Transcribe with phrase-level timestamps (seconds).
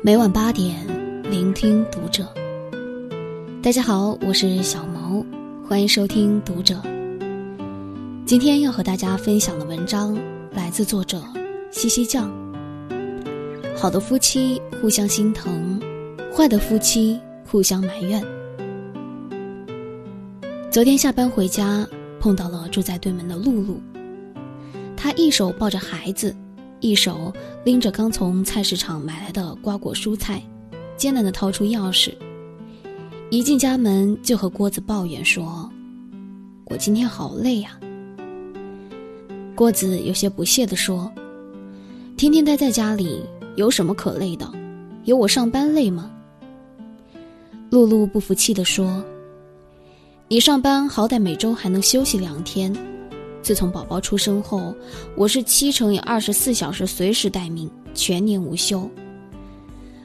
[0.00, 0.86] 每晚八点，
[1.28, 2.24] 聆听读者。
[3.60, 5.24] 大家好，我是小毛，
[5.66, 6.80] 欢迎收听读者。
[8.24, 10.16] 今天要和大家分享的文章
[10.52, 11.20] 来自作者
[11.72, 12.30] 西西酱。
[13.76, 15.80] 好的夫妻互相心疼，
[16.32, 18.24] 坏的夫妻互相埋怨。
[20.70, 21.84] 昨天下班回家，
[22.20, 23.80] 碰到了住在对门的露露，
[24.96, 26.32] 她一手抱着孩子。
[26.80, 27.32] 一手
[27.64, 30.42] 拎着刚从菜市场买来的瓜果蔬菜，
[30.96, 32.14] 艰难地掏出钥匙。
[33.30, 35.68] 一进家门就和郭子抱怨说
[36.66, 37.78] ：“我今天好累呀。”
[39.54, 41.12] 郭子有些不屑地说
[42.16, 43.22] ：“天天待在家里
[43.56, 44.50] 有什么可累的？
[45.04, 46.10] 有我上班累吗？”
[47.70, 49.04] 露露不服气地说
[50.28, 52.72] ：“你上班好歹每周还能休息两天。”
[53.42, 54.74] 自从宝宝出生后，
[55.14, 58.88] 我是七乘以二十四小时随时待命，全年无休。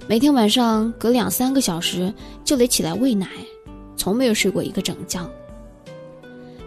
[0.08, 3.28] 每天晚上隔两三个小时就得起来喂奶，
[3.98, 5.30] 从没有睡过一个整觉。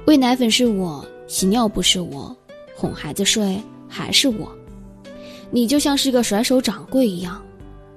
[0.06, 2.36] 喂奶粉是我，洗尿布是我，
[2.74, 4.50] 哄孩子睡还是我。
[5.50, 7.40] 你就像是个甩手掌柜一样，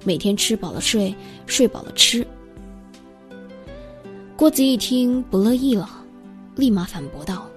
[0.04, 1.14] 每天吃饱了睡，
[1.46, 2.26] 睡饱了吃。
[4.36, 5.90] 郭子一听不乐意了，
[6.54, 7.49] 立马反驳道。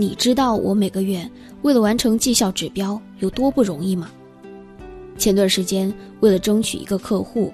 [0.00, 1.28] 你知道我每个月
[1.62, 4.08] 为了完成绩效指标有多不容易吗？
[5.18, 7.52] 前段时间为了争取一个客户，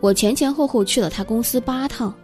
[0.00, 2.14] 我前前后后去了他公司八趟。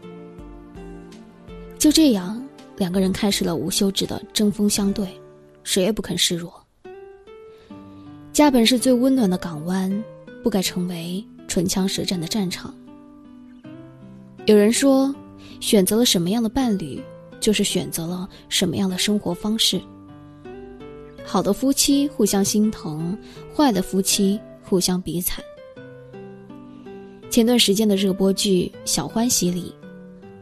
[1.78, 5.08] 就这样，两个人开始了无休止的针锋相对，
[5.64, 6.52] 谁也不肯示弱。
[8.30, 10.04] 家本是最温暖的港湾，
[10.42, 12.74] 不该成为唇枪舌战的战场。
[14.44, 15.14] 有人说，
[15.60, 17.02] 选择了什么样的伴侣？
[17.42, 19.78] 就是选择了什么样的生活方式。
[21.24, 23.16] 好的夫妻互相心疼，
[23.54, 25.44] 坏的夫妻互相比惨。
[27.28, 29.74] 前段时间的热播剧《小欢喜》里，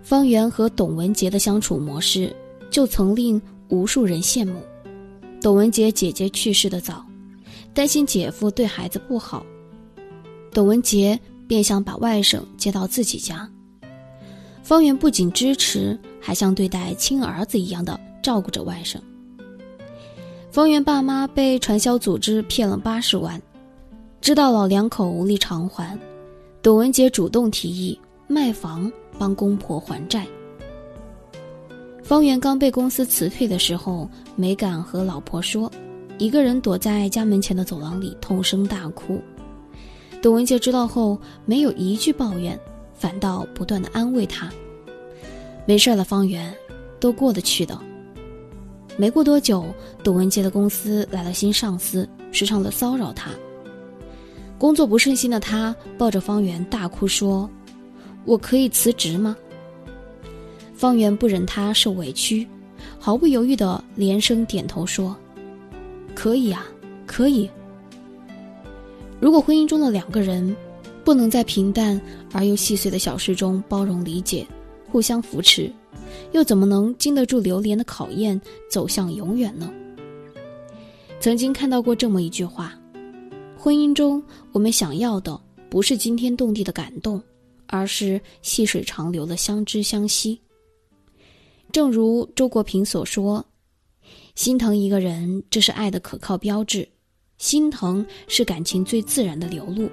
[0.02, 2.34] 方圆和董文杰的相处模式
[2.70, 4.60] 就曾令无数人羡慕。
[5.40, 7.04] 董文杰姐姐去世的早，
[7.72, 9.46] 担心姐夫对孩子不好，
[10.52, 13.48] 董文杰便想把外甥接到自己家。
[14.70, 15.98] 方圆不仅支持。
[16.20, 18.98] 还像对待亲儿子一样的照顾着外甥。
[20.48, 23.40] 方圆爸妈被传销组织骗了八十万，
[24.20, 25.98] 知道老两口无力偿还，
[26.62, 27.98] 董文杰主动提议
[28.28, 30.24] 卖房帮公婆还债。
[32.00, 35.68] 方圆刚被公司辞退的时候，没敢和老婆说，
[36.18, 39.20] 一个人躲在家门前的走廊里痛声大哭。
[40.22, 42.56] 董文杰知道后，没有一句抱怨，
[43.00, 44.50] 反倒不断的安慰他。
[45.64, 46.54] 没事了，方圆，
[47.00, 47.76] 都过得去的。
[48.98, 49.64] 没过多久，
[50.04, 53.30] 董文杰的公司来了新上司，时常的骚扰他。
[54.58, 57.48] 工作不顺心的他抱着方圆大哭说
[58.26, 59.34] ：“我可以辞职吗？”
[60.76, 62.46] 方圆不忍他受委屈，
[62.98, 65.16] 毫不犹豫的连声点头说
[66.14, 66.66] ：“可以啊，
[67.06, 67.48] 可以。”
[69.18, 70.54] 如果婚姻中的两个人
[71.10, 72.00] 不能在平淡
[72.30, 74.46] 而又细碎的小事中包容理解，
[74.88, 75.68] 互相扶持，
[76.30, 78.40] 又怎么能经得住流年的考验，
[78.70, 79.68] 走向永远呢？
[81.18, 82.78] 曾经看到过这么一句话：
[83.58, 84.22] 婚姻中，
[84.52, 85.36] 我们想要的
[85.68, 87.20] 不是惊天动地的感动，
[87.66, 90.40] 而是细水长流的相知相惜。
[91.72, 93.44] 正如周国平所说
[94.36, 96.84] ：“心疼一个人，这是爱的可靠标志；
[97.36, 99.90] 心疼是感情最自然的流露，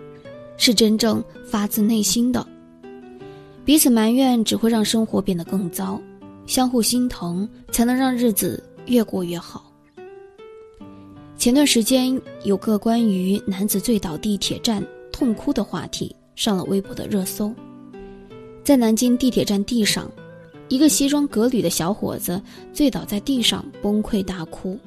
[0.57, 2.45] 是真正发自内心的。”
[3.63, 6.01] 彼此埋怨只会让生活变得更糟，
[6.45, 9.71] 相互心疼才能让日子越过越好。
[11.37, 17.53] 前段时间有个关于男子醉倒地铁站痛哭的话题上了微博的热搜，
[18.63, 20.09] 在南京地铁站地上，
[20.69, 22.41] 一个西装革履的小伙子
[22.73, 24.79] 醉倒在地上崩溃大哭。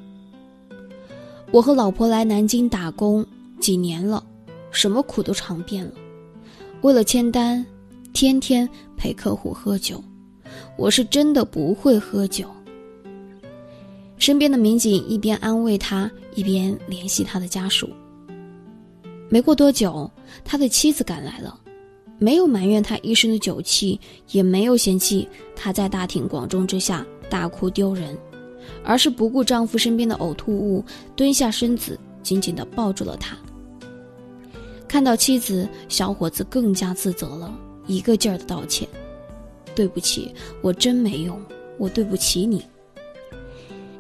[1.53, 3.25] 我和老婆来南京打工
[3.61, 4.25] 几年了，
[4.71, 5.93] 什么苦都尝遍了，
[6.83, 7.65] 为了签单。
[8.13, 10.03] 天天陪客户喝酒，
[10.77, 12.45] 我是真的不会喝酒。
[14.19, 17.89] 身边的民警一边安慰他，一边联系他的家属。
[19.28, 20.11] 没过多久，
[20.45, 21.57] 他的妻子赶来了，
[22.19, 23.99] 没有埋怨他一身的酒气，
[24.33, 28.19] 也没有嫌弃他在大庭广众之下大哭丢人，
[28.84, 30.84] 而是不顾丈夫身边的呕吐物，
[31.15, 33.37] 蹲下身子，紧紧地抱住了他。
[34.91, 37.57] 看到妻子，小伙子更加自责了。
[37.87, 38.89] 一个劲儿的道歉，
[39.72, 41.41] 对不起，我真没用，
[41.78, 42.65] 我对不起你。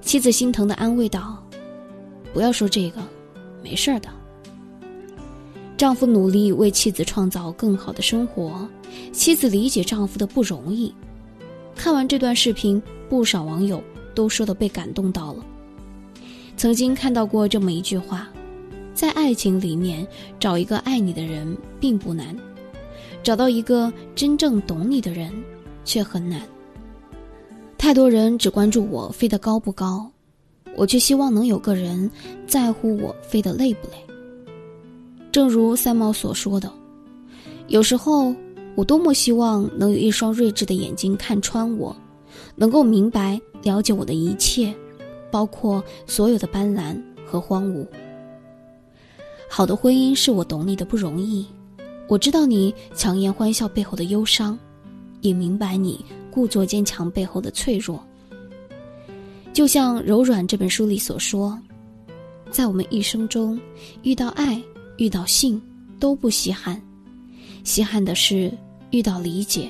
[0.02, 1.40] 妻子心疼的安慰道
[2.34, 3.00] ：“不要说这个，
[3.62, 4.08] 没事的。”
[5.78, 8.68] 丈夫努力为妻子创造更好的生活，
[9.12, 10.92] 妻子理解丈夫的不容易。
[11.76, 13.80] 看完这段视频，不少网友
[14.12, 15.46] 都说的被感动到了。
[16.56, 18.28] 曾经看到过这么一句话：
[19.00, 20.06] 在爱情里面
[20.38, 22.36] 找一个爱你的人并不难，
[23.22, 25.32] 找到一个真正懂你的人
[25.86, 26.42] 却很难。
[27.78, 30.06] 太多人只关注我飞得高不高，
[30.76, 32.10] 我却希望能有个人
[32.46, 33.94] 在乎我飞得累不累。
[35.32, 36.70] 正如三毛所说的，
[37.68, 38.34] 有时候
[38.74, 41.96] 我多么希望能有一双睿智的眼睛看穿我，
[42.54, 44.74] 能够明白了解我的一切，
[45.30, 47.86] 包括所有的斑斓和荒芜。
[49.52, 51.44] 好的婚姻是我懂你的不容易，
[52.06, 54.56] 我知道你强颜欢笑背后的忧伤，
[55.22, 56.04] 也明白你。
[56.30, 58.00] 故作坚强背后的脆弱，
[59.52, 61.58] 就像《柔软》这本书里所说，
[62.52, 63.60] 在我们一生中，
[64.04, 64.62] 遇到爱、
[64.98, 65.60] 遇到性
[65.98, 66.80] 都不稀罕，
[67.64, 68.56] 稀罕的是
[68.92, 69.68] 遇到理解。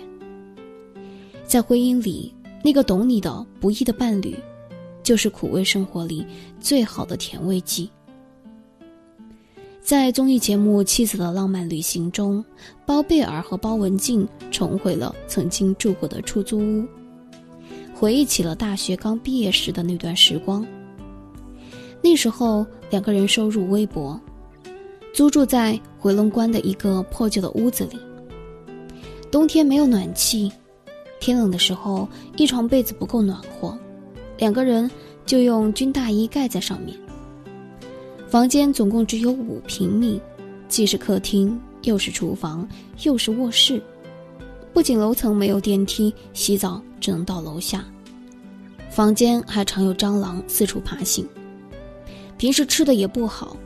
[1.46, 2.30] 在婚姻里，
[2.62, 4.36] 那个懂你的不易的伴侣，
[5.02, 6.26] 就是苦味生活里
[6.60, 7.90] 最好的甜味剂。
[9.90, 12.44] 在综艺节目《妻子的浪漫旅行》中，
[12.86, 16.86] 包贝尔和包文婧重回了曾经住过的出租屋，
[17.92, 20.64] 回忆起了大学刚毕业时的那段时光。
[22.00, 24.16] 那时候两个人收入微薄，
[25.12, 27.98] 租住在回龙观的一个破旧的屋子里。
[29.28, 30.52] 冬天没有暖气，
[31.18, 33.76] 天冷的时候一床被子不够暖和，
[34.38, 34.88] 两个人
[35.26, 36.96] 就用军大衣盖在上面。
[38.30, 40.20] 房间总共只有五平米，
[40.68, 42.66] 既是客厅，又是厨房，
[43.02, 43.82] 又是卧室。
[44.72, 47.84] 不仅楼层没有电梯，洗澡只能到楼下。
[48.88, 51.26] 房间还常有蟑螂四处爬行。
[52.38, 53.56] 平时吃的也不好，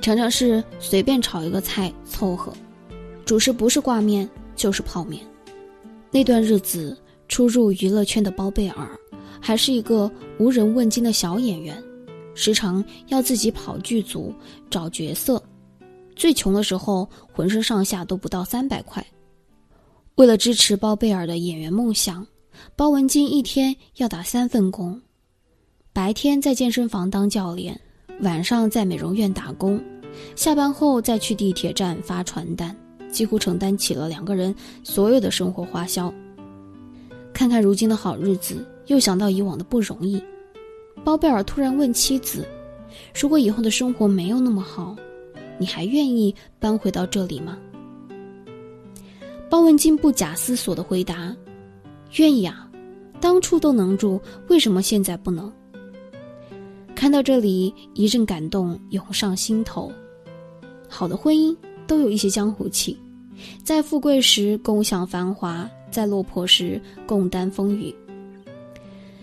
[0.00, 2.54] 常常是随便炒一个菜凑合，
[3.26, 4.26] 主食不是挂面
[4.56, 5.22] 就是泡面。
[6.10, 6.96] 那段日子，
[7.28, 8.88] 初入娱乐圈的包贝尔，
[9.42, 11.76] 还是一个无人问津的小演员。
[12.40, 14.34] 时常要自己跑剧组
[14.70, 15.42] 找角色，
[16.16, 19.06] 最穷的时候浑身上下都不到三百块。
[20.14, 22.26] 为了支持包贝尔的演员梦想，
[22.74, 24.98] 包文婧一天要打三份工：
[25.92, 27.78] 白天在健身房当教练，
[28.22, 29.78] 晚上在美容院打工，
[30.34, 32.74] 下班后再去地铁站发传单，
[33.12, 36.10] 几乎承担起了两个人所有的生活花销。
[37.34, 40.22] 看看如今的好日子，又想到以往的不容易。
[41.04, 42.46] 包贝尔突然问妻子
[43.18, 44.94] ：“如果以后的生活没有那么好，
[45.58, 47.58] 你还愿意搬回到这里吗？”
[49.48, 51.34] 包文婧不假思索的回答
[52.18, 52.70] ：“愿意啊，
[53.20, 55.50] 当初都能住，为什么现在不能？”
[56.94, 59.90] 看到这里，一阵感动涌上心头。
[60.86, 61.56] 好的婚姻
[61.86, 62.96] 都有一些江湖气，
[63.64, 67.94] 在富贵时共享繁华，在落魄时共担风雨。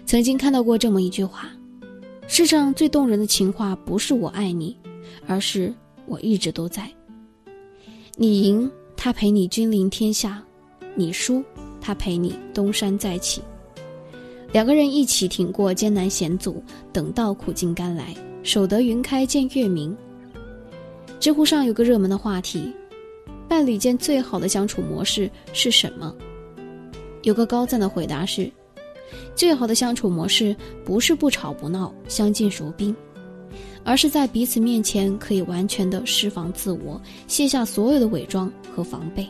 [0.05, 1.49] 曾经看到过这么一句话。
[2.29, 4.77] 世上最动人的情话，不是我爱你，
[5.25, 5.73] 而是
[6.05, 6.87] 我一直都在。
[8.17, 10.43] 你赢，他陪你君临天下；
[10.93, 11.41] 你输，
[11.79, 13.41] 他陪你东山再起。
[14.51, 18.13] 两个人一起挺过艰难险阻，等到苦尽甘来，
[18.43, 19.95] 守得云开见月明。
[21.21, 22.73] 知乎上有个热门的话题：
[23.47, 26.13] 伴侣间最好的相处模式是什么？
[27.23, 28.51] 有个高赞的回答是。
[29.35, 32.95] 最好的相处模式不是不吵不闹、相敬如宾，
[33.83, 39.27] 而是在彼此面前可以完全的释放自我，卸下所有的伪装和防备，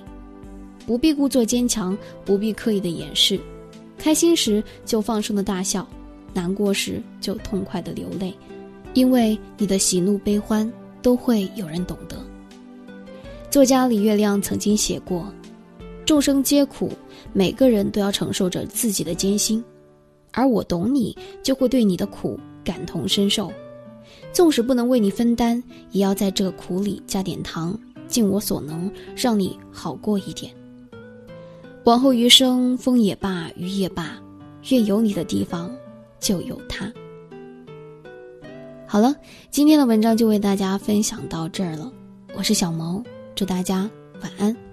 [0.86, 3.40] 不必故作坚强，不必刻意的掩饰，
[3.98, 5.88] 开心时就放声的大笑，
[6.34, 8.34] 难过时就痛快的流泪，
[8.94, 12.18] 因为你的喜怒悲欢都会有人懂得。
[13.50, 15.32] 作家李月亮曾经写过。
[16.08, 16.90] 众生皆苦，
[17.34, 19.62] 每个人都要承受着自己的艰辛，
[20.32, 23.52] 而我懂你，就会对你的苦感同身受。
[24.32, 25.62] 纵使不能为你分担，
[25.92, 30.50] 也要在这苦里加点糖，尽我所能，让你好过一点。
[31.84, 34.18] 往后余生，风也罢，雨也罢，
[34.70, 35.70] 愿有你的地方
[36.22, 36.90] 就有他。
[38.86, 39.14] 好了，
[39.52, 41.92] 今天的文章就为大家分享到这儿了。
[42.38, 43.04] 我是小毛，
[43.36, 44.67] 祝大家晚安。